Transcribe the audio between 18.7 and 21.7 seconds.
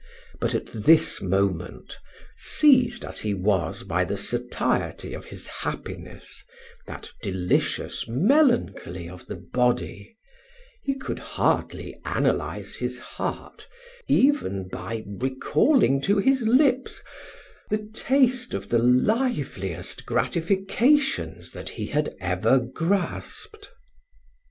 liveliest gratifications that